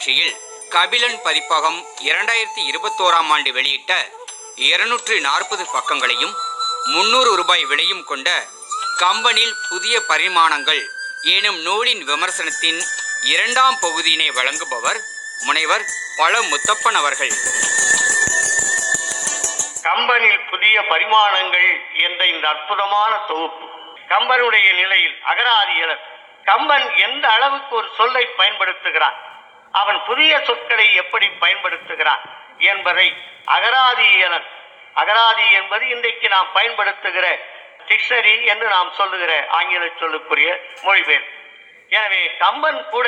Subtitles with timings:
[0.00, 0.36] நிகழ்ச்சியில்
[0.74, 1.76] கபிலன் பதிப்பகம்
[2.10, 3.92] இரண்டாயிரத்தி இருபத்தோராம் ஆண்டு வெளியிட்ட
[4.68, 6.32] இருநூற்று நாற்பது பக்கங்களையும்
[6.92, 8.28] முன்னூறு ரூபாய் விலையும் கொண்ட
[9.02, 10.80] கம்பனில் புதிய பரிமாணங்கள்
[11.34, 12.80] எனும் நூலின் விமர்சனத்தின்
[13.32, 15.00] இரண்டாம் பகுதியினை வழங்குபவர்
[15.46, 15.84] முனைவர்
[16.20, 17.34] பல முத்தப்பன் அவர்கள்.
[19.88, 21.70] கம்பனில் புதிய பரிமாணங்கள்
[22.06, 23.66] என்ற இந்த அற்புதமான தொகுப்பு.
[24.12, 26.04] கம்பனுடைய நிலையில் அகராதியலர்
[26.50, 29.18] கம்பன் எந்த அளவுக்கு ஒரு சொல்லை பயன்படுத்துகிறான்?
[29.78, 32.24] அவன் புதிய சொற்களை எப்படி பயன்படுத்துகிறான்
[32.70, 33.08] என்பதை
[33.56, 34.48] அகராதியலர்
[35.00, 37.26] அகராதி என்பது இன்றைக்கு நாம் பயன்படுத்துகிற
[37.88, 40.48] டிக்ஷனரி என்று நாம் சொல்லுகிற ஆங்கில சொல்லுக்குரிய
[40.86, 41.26] மொழிபெயர்.
[41.90, 43.06] எனவே கம்பன் கூட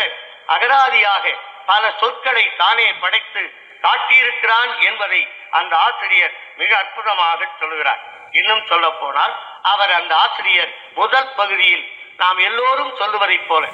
[0.55, 1.35] அகராதியாக
[1.67, 3.43] பல சொற்களை தானே படைத்து
[3.83, 5.21] காட்டியிருக்கிறான் என்பதை
[5.59, 8.01] அந்த ஆசிரியர் மிக அற்புதமாக சொல்லுகிறார்.
[8.41, 9.35] இன்னும் சொல்ல போனால்
[9.73, 11.85] அவர் அந்த ஆசிரியர் முதல் பகுதியில்
[12.23, 13.65] நாம் எல்லோரும் சொல்லுவதைப் போல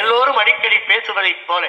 [0.00, 1.64] எல்லோரும் அடிக்கடி பேசுவதைப் போல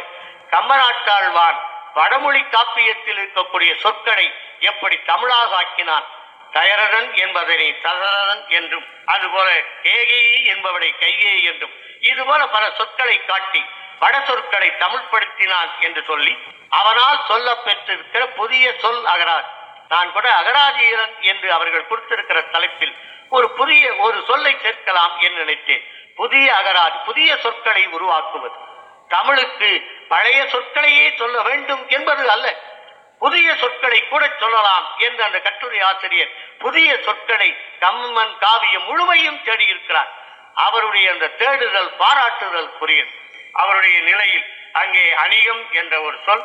[0.51, 1.59] கம்பநாட்டாழ்வான்
[1.93, 4.27] வடமொழி காப்பியத்தில் இருக்கக்கூடிய சொற்களை
[4.59, 6.07] எப்படி தமிழாக ஆக்கினான்?
[6.51, 9.49] தயரதன் என்பதனை தசரதன் என்றும் அதுபோல
[9.83, 13.61] கேகேயி என்பவனை கைகேயி என்றும் இதுபோல பல சொற்களை காட்டி
[13.99, 16.37] வட சொற்களை தமிழ்படுத்தினான் என்று சொல்லி
[16.69, 19.49] அவனால் சொல்ல பெற்றிருக்கிற புதிய சொல் அகராஜ்
[19.89, 22.95] நான் கூட அகராஜீரன் என்று அவர்கள் கொடுத்திருக்கிற தலைப்பில்
[23.29, 25.83] ஒரு புதிய ஒரு சொல்லை சேர்க்கலாம் என்று நினைத்தேன்.
[26.15, 28.55] புதிய அகராஜ் புதிய சொற்களை உருவாக்குவது.
[29.07, 29.69] தமிழுக்கு
[30.11, 32.47] பழைய சொற்களையே சொல்ல வேண்டும் என்பது அல்ல.
[33.21, 40.09] புதிய சொற்களை கூட சொல்லலாம் என்று அந்த கட்டுரை ஆசிரியர் புதிய சொற்களை கம்மன் காவியம் முழுமையும் தேடியிருக்கிறார்
[40.57, 43.11] அவருடைய அந்த தேடுதல் பாராட்டுதல் புரியும்
[43.53, 46.43] அவருடைய நிலையில் அங்கே அணிகம் என்ற ஒரு சொல்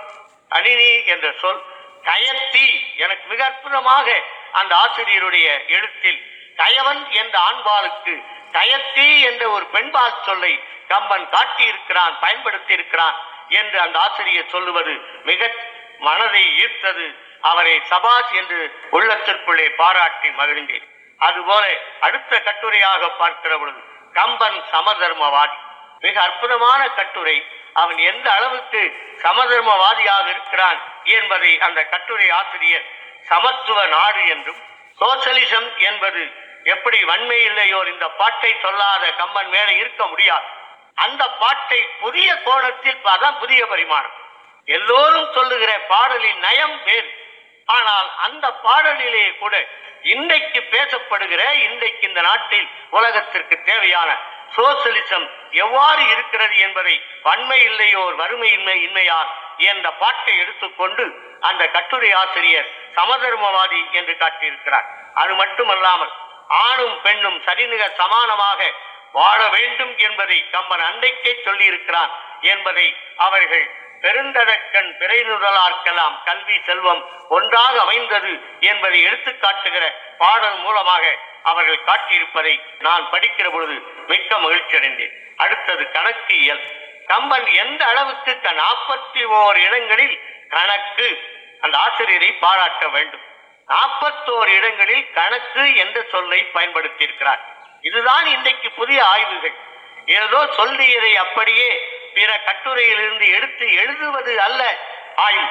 [0.50, 1.60] அணினி என்ற சொல்
[2.04, 4.08] கயத்தி எனக்கு மிக அற்புதமாக
[4.52, 6.20] அந்த ஆசிரியருடைய எழுத்தில்
[6.58, 8.14] கயவன் என்ற ஆண்பாலுக்கு
[8.52, 10.52] கயத்தி என்ற ஒரு பெண்பால் சொல்லை
[10.88, 13.16] கம்பன் காட்டியிருக்கிறான் பயன்படுத்தி இருக்கிறான்
[13.48, 14.92] என்று அந்த ஆசிரியர் சொல்லுவது
[15.24, 15.50] மிக
[15.98, 17.06] மனதை ஈர்த்தது.
[17.40, 20.86] அவரை சபாஷ் என்று உள்ளத்திற்குள்ளே பாராட்டி மகிழ்ந்தேன்.
[21.18, 21.66] அதுபோல
[22.00, 23.78] அடுத்த கட்டுரையாக பார்க்கிற பொழுது
[24.12, 25.56] கம்பன் சமதர்மவாதி.
[26.00, 27.46] மிக அற்புதமான கட்டுரை.
[27.72, 32.84] அவன் எந்த அளவுக்கு சமதர்மவாதியாக இருக்கிறான் என்பதை அந்த கட்டுரை ஆசிரியர்
[33.22, 34.60] சமத்துவ நாடு என்றும்
[35.00, 36.30] சோசலிசம் என்பது
[36.64, 40.44] எப்படி வன்மை இல்லையோர் இந்த பாட்டை சொல்லாத கம்பன் மேலே இருக்க முடியாது.
[41.04, 44.14] அந்த பாட்டை புதிய கோணத்தில் அதான் புதிய பரிமாணம்.
[44.64, 47.10] எல்லோரும் சொல்லுகிற பாடலின் நயம் வேறு.
[47.68, 49.54] ஆனால் அந்த பாடலிலே கூட
[50.12, 54.10] இன்றைக்கு பேசப்படுகிற இன்றைக்கு இந்த நாட்டில் உலகத்திற்கு தேவையான
[54.56, 59.30] சோசலிசம் எவ்வாறு இருக்கிறது என்பதை வன்மை இல்லையோர் வறுமையின்மை இன்மையால்
[59.70, 61.04] என்ற பாட்டை எடுத்துக்கொண்டு
[61.40, 64.86] அந்த கட்டுரை ஆசிரியர் சமதர்மவாதி என்று காட்டியிருக்கிறார்.
[65.14, 66.12] அது மட்டுமல்லாமல்
[66.48, 68.60] ஆணும் பெண்ணும் சரிநிக சமானமாக
[69.18, 73.66] வாழ வேண்டும் என்பதை கம்பன் அன்றைக்கே சொல்லியிருக்கிறான் என்பதை அவர்கள்
[74.00, 79.84] பெருந்ததக்கண் பிறைநுதலார்க்கெல்லாம் கல்வி செல்வம் ஒன்றாக அமைந்தது என்பதை எடுத்து காட்டுகிற
[80.18, 85.14] பாடல் மூலமாக அவர்கள் காட்டியிருப்பதை நான் படிக்கிற பொழுது மிக்க மகிழ்ச்சி அடைந்தேன்.
[85.36, 86.62] அடுத்தது கணக்கு இயல்.
[87.06, 91.08] கம்பன் எந்த அளவுக்கு நாற்பத்தி ஓர் இடங்களில் கணக்கு
[91.60, 93.24] அந்த ஆசிரியரை பாராட்ட வேண்டும்.
[93.68, 97.54] நாற்பத்தோரு இடங்களில் கணக்கு என்ற சொல்லை பயன்படுத்தியிருக்கிறார்.
[97.82, 99.56] இதுதான் இன்றைக்கு புதிய ஆய்வுகள்.
[100.16, 101.70] ஏதோ சொல்லியதை அப்படியே
[102.16, 104.62] பிற கட்டுரையிலிருந்து எடுத்து எழுதுவது அல்ல
[105.26, 105.48] ஆய்வு.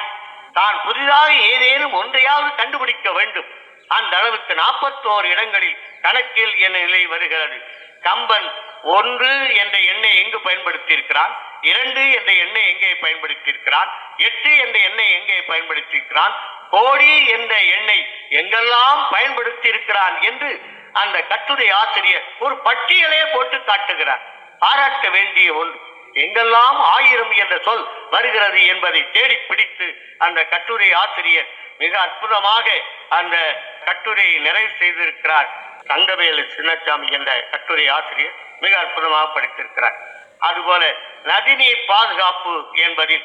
[0.52, 3.48] தான் புதிதாக ஏதேனும் ஒன்றையாவது கண்டுபிடிக்க வேண்டும்.
[3.96, 7.58] அந்த அளவுக்கு நாற்பத்தோரு இடங்களில் கணக்கில் என்ற நிலை வருகிறது.
[8.06, 8.48] கம்பன்
[8.96, 11.32] ஒன்று என்ற எண்ணை எங்கு பயன்படுத்தி இருக்கிறான்
[11.70, 16.34] இரண்டு என்ற எண்ணை எங்கே பயன்படுத்தி இருக்கிறான் எட்டு என்ற எண்ணை எங்கே பயன்படுத்தி இருக்கிறான்
[16.70, 17.98] கோடி என்ற எண்ணை
[18.40, 20.50] எங்கெல்லாம் பயன்படுத்தி இருக்கிறான் என்று
[20.96, 24.20] அந்த கட்டுரை ஆசிரியர் ஒரு பட்டியலே போட்டு காட்டுகிறார்.
[24.58, 25.80] பாராட்ட வேண்டிய ஒன்று.
[26.12, 31.46] எங்கெல்லாம் ஆயிரம் என்ற சொல் வருகிறது என்பதை தேடி பிடித்து அந்த கட்டுரை ஆசிரியர்
[31.78, 32.70] மிக அற்புதமாக
[33.08, 35.46] அந்த கட்டுரையை நிறைவு செய்திருக்கிறார்.
[35.86, 39.94] தங்கவேலு சின்னசாமி என்ற கட்டுரை ஆசிரியர் மிக அற்புதமாக படித்திருக்கிறார்.
[40.38, 40.94] அதுபோல
[41.24, 43.24] நதிநீர் பாதுகாப்பு என்பதில்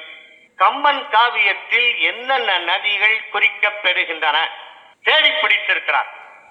[0.57, 4.37] கம்பன் காவியத்தில் என்னென்ன நதிகள் குறிக்கப் பெறுகின்றன?
[5.03, 5.90] தேடி பிடித்திருக்கிறார்.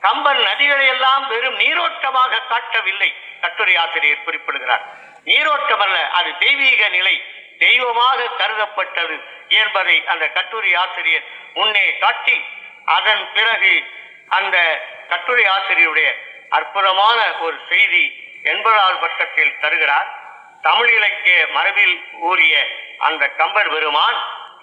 [0.04, 3.10] கம்பன் நதிகளை எல்லாம் வெறும் நீரோட்டமாக காட்டவில்லை
[3.40, 4.84] கட்டுரை ஆசிரியர் குறிப்பிடுகிறார்.
[5.24, 7.14] நீரோட்டம் அல்ல அது தெய்வீக நிலை
[7.58, 9.16] தெய்வமாக கருதப்பட்டது
[9.60, 12.36] என்பதை அந்த கட்டுரை ஆசிரியர் முன்னே காட்டி
[12.96, 13.72] அதன் பிறகு
[14.38, 14.56] அந்த
[15.08, 16.10] கட்டுரை ஆசிரியருடைய
[16.58, 18.04] அற்புதமான ஒரு செய்தி
[18.42, 20.08] எண்பதாவது பக்கத்தில் தருகிறார்.
[20.62, 21.96] தமிழ் இலக்கிய மரபில்
[22.28, 22.54] ஊறிய
[23.08, 24.18] அந்த கம்பர் பெருமான்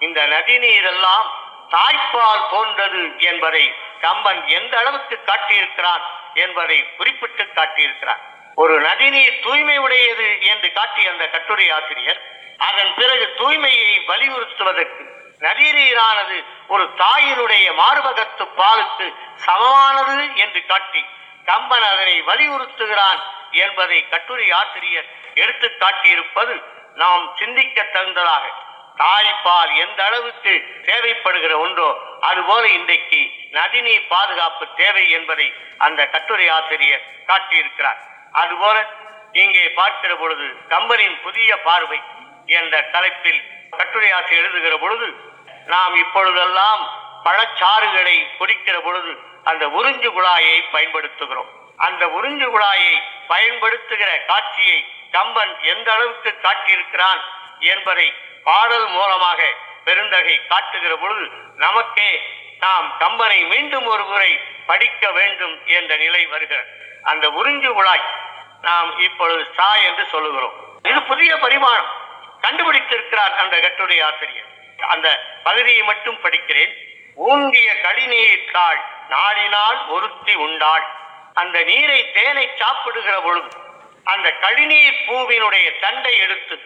[0.06, 1.28] இந்த நதி நீரெல்லாம்
[1.74, 3.64] தாய்ப்பால் போன்றது என்பதை
[4.00, 6.02] கம்பன் எந்த அளவுக்கு காட்டியிருக்கிறான்
[6.34, 8.22] என்பதை குறிப்பிட்டு காட்டியிருக்கிறான்
[8.54, 12.20] ஒரு நதிநீர் தூய்மை உடையது என்று காட்டிய அந்த கட்டுரை ஆசிரியர்
[12.58, 21.04] அதன் பிறகு தூய்மையை வலியுறுத்துவதற்கு நதிநீரானது ஒரு தாயினுடைய மார்பகத்து பாலுக்கு சமமானது என்று காட்டி
[21.44, 26.62] கம்பன் அதனை வலியுறுத்துகிறான் என்பதை கட்டுரை ஆசிரியர் எடுத்து காட்டியிருப்பது
[26.94, 28.44] நாம் சிந்திக்க தகுந்ததாக.
[28.98, 30.52] தாய்ப்பால் எந்த அளவுக்கு
[30.84, 38.00] தேவைப்படுகிற ஒன்றோ அதுபோல இன்றைக்கு நதிநீர் பாதுகாப்பு தேவை என்பதை அந்த கட்டுரை ஆசிரியர் காட்டியிருக்கிறார்.
[38.32, 38.86] அதுபோல
[39.32, 42.00] இங்கே பார்க்கிற பொழுது கம்பனின் புதிய பார்வை
[42.46, 45.14] என்ற தலைப்பில் கட்டுரை ஆசிரியர் எழுதுகிற பொழுது
[45.66, 46.82] நாம் இப்பொழுதெல்லாம்
[47.24, 51.50] பழச்சாறுகளை குடிக்கிற பொழுது அந்த உறிஞ்சு குழாயை பயன்படுத்துகிறோம்.
[51.76, 52.94] அந்த உறிஞ்சு குழாயை
[53.26, 57.20] பயன்படுத்துகிற காட்சியை கம்பன் எந்த அளவுக்கு காட்டியிருக்கிறான்
[57.58, 58.14] என்பதை
[58.44, 59.40] பாடல் மூலமாக
[59.88, 61.26] பெருந்தகை காட்டுகிற பொழுது
[61.56, 62.22] நமக்கே
[62.60, 66.68] நாம் கம்பனை மீண்டும் ஒரு முறை படிக்க வேண்டும் என்ற நிலை வருகிறது
[67.02, 68.04] அந்த உறிஞ்சு குழாய்
[68.62, 70.56] நாம் இப்பொழுது சா என்று சொல்லுகிறோம்.
[70.82, 71.90] இது புதிய பரிமாணம்.
[72.40, 74.48] கண்டுபிடித்திருக்கிறார் அந்த கட்டுரை ஆசிரியர்.
[74.88, 75.08] அந்த
[75.42, 76.74] பகுதியை மட்டும் படிக்கிறேன்.
[77.14, 78.80] ஊங்கிய கடிநீர் தாள்
[79.10, 80.86] நாடினால் ஒருத்தி உண்டாள்.
[81.34, 83.48] அந்த நீரை தேனை சாப்பிடுகிற பொழுது
[84.04, 86.56] அந்த கழிநீர் பூவினுடைய தண்டை எடுத்து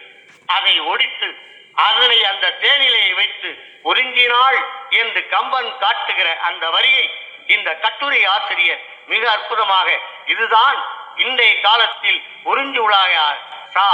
[0.45, 1.42] அதை ஒடித்து
[1.75, 3.49] அதனை அந்த தேனிலையை வைத்து
[3.83, 4.59] உறிஞ்சினாள்
[4.89, 7.05] என்று கம்பன் காட்டுகிற அந்த வரியை
[7.45, 10.77] இந்த கட்டுரை ஆசிரியர் மிக அற்புதமாக இதுதான்
[11.15, 13.37] இன்றைய காலத்தில் உறிஞ்சு உலாய
[13.69, 13.87] சா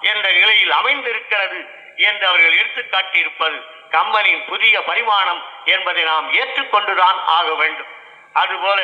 [0.00, 1.66] என்ற நிலையில் அமைந்திருக்கிறது
[1.96, 3.58] என்று அவர்கள் எடுத்து காட்டியிருப்பது
[3.90, 7.86] கம்பனின் புதிய பரிமாணம் என்பதை நாம் ஏற்றுக்கொண்டுதான் ஆக வேண்டும்.
[8.32, 8.80] அதுபோல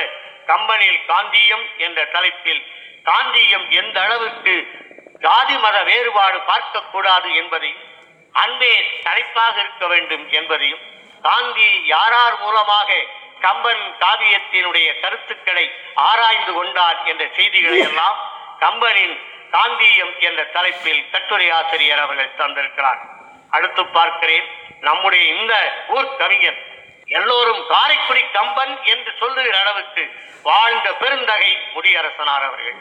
[0.47, 2.63] கம்பனில் காந்தியம் என்ற தலைப்பில்
[3.03, 4.69] காந்தியம் எந்த அளவுக்கு
[5.21, 7.83] ஜாதி மத வேறுபாடு பார்க்கக்கூடாது என்பதையும்
[8.33, 10.81] அன்பே தலைப்பாக இருக்க வேண்டும் என்பதையும்
[11.23, 12.93] காந்தி யாரார் மூலமாக
[13.41, 18.19] கம்பன் காவியத்தினுடைய கருத்துக்களை ஆராய்ந்து கொண்டார் என்ற செய்திகளை எல்லாம்
[18.59, 19.15] கம்பனின்
[19.51, 23.01] காந்தியம் என்ற தலைப்பில் கட்டுரை ஆசிரியர் அவர்கள் தந்திருக்கிறார்.
[23.51, 24.47] அடுத்து பார்க்கிறேன்
[24.81, 25.55] நம்முடைய இந்த
[25.89, 26.61] ஊர் கவிஞர்
[27.07, 30.03] எல்லோரும் காரைக்குடி கம்பன் என்று சொல்லுகிற அளவுக்கு
[30.43, 32.79] வாழ்ந்த பெருந்தகை முடியரசனார் அவர்கள்.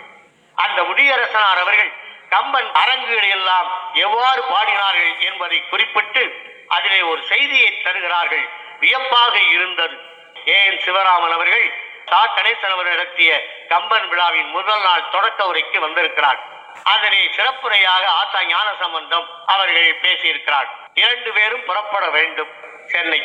[0.58, 1.92] அந்த முடியரசனார் அவர்கள்
[2.30, 8.50] கம்பன் அரங்குகளை எல்லாம் எவ்வாறு பாடினார்கள் என்பதை குறிப்பிட்டு அதிலே ஒரு செய்தியை தருகிறார்கள்.
[8.80, 9.98] வியப்பாக இருந்தது.
[10.46, 11.74] ஏன் சிவராமன் அவர்கள்
[12.06, 12.36] சா.
[12.36, 16.40] கணேசன் அவர் நடத்திய கம்பன் விழாவின் முதல் நாள் தொடக்க உரைக்கு வந்திருக்கிறார்.
[16.84, 20.68] அதனை சிறப்புரையாக ஆத்தா ஞான சம்பந்தம் அவர்கள் பேசியிருக்கிறார்.
[20.94, 22.50] இரண்டு பேரும் புறப்பட வேண்டும்
[22.86, 23.22] சென்னை.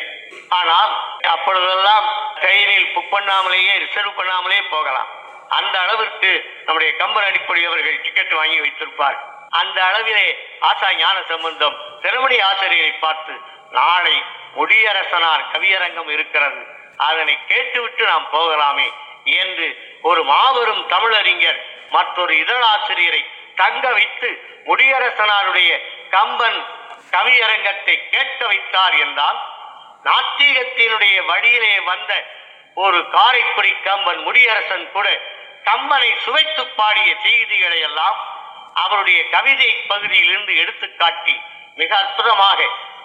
[0.48, 5.08] ஆனால் அப்பொழுதெல்லாம் ட்ரெயினில் புக் பண்ணாமலேயே ரிசர்வ் பண்ணாமலே போகலாம்.
[5.48, 9.35] அந்த அளவிற்கு நம்முடைய கம்பன் அடிப்படை அவர்கள் டிக்கெட் வாங்கி வைத்திருப்பார்.
[9.52, 10.26] அந்த அளவிலே
[10.60, 13.34] ஆசா ஞான சம்பந்தம் திருமணி ஆசிரியரை பார்த்து
[13.70, 14.16] நாளை
[14.56, 16.60] முடியரசனார் கவியரங்கம் இருக்கிறது.
[16.98, 18.86] அதனை கேட்டுவிட்டு நாம் போகலாமே
[19.24, 19.66] என்று
[20.02, 21.60] ஒரு மாபெரும் தமிழறிஞர்
[21.90, 23.22] மற்றொரு இதழாசிரியரை
[23.54, 24.28] தங்க வைத்து
[24.66, 25.70] முடியரசனாருடைய
[26.10, 26.58] கம்பன்
[27.10, 29.38] கவியரங்கத்தை கேட்க வைத்தார் என்றால்
[30.04, 32.12] நாத்திகத்தினுடைய வழியிலே வந்த
[32.76, 35.08] ஒரு காரைக்குடி கம்பன் முடியரசன் கூட
[35.64, 38.18] கம்பனை சுவைத்து பாடிய செய்திகளை எல்லாம்
[38.82, 41.36] அவருடைய கவிதை பகுதியிலிருந்து எடுத்துக்காட்டி
[41.76, 42.60] மிக அற்புதமாக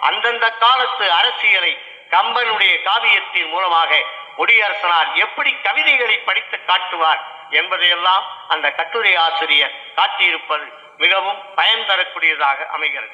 [0.09, 1.73] அந்தந்த காலத்து அரசியலை
[2.12, 3.91] கம்பனுடைய காவியத்தின் மூலமாக
[4.38, 7.21] முடியரசனார் எப்படி கவிதைகளை படித்து காட்டுவார்
[7.51, 13.13] என்பதையெல்லாம் அந்த கட்டுரை ஆசிரியர் காட்டியிருப்பது மிகவும் பயன் தரக்கூடியதாக அமைகிறது.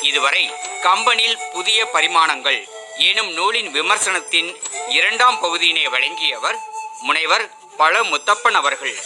[0.00, 0.42] இதுவரை
[0.82, 2.60] கம்பனில் புதிய பரிமாணங்கள்
[2.98, 4.56] எனும் நூலின் விமர்சனத்தின்
[4.88, 6.58] இரண்டாம் பகுதியினை வழங்கியவர்
[7.00, 8.96] முனைவர் பழ முத்தப்பன் அவர்கள்.